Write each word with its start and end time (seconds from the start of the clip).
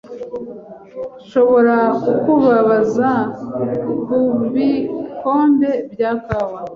Nshobora 1.23 1.75
kukubabaza 2.01 3.09
kubikombe 4.03 5.71
bya 5.91 6.11
kawa? 6.25 6.59